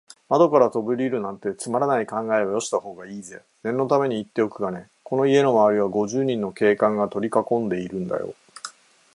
[0.29, 3.43] 窓からとびおりるなんて、つまらない考えはよしたほうがいいぜ。
[3.61, 8.33] 念のためにいっておくがね、この家のまわりは、五十人の警官がとりかこんでいるんだよ。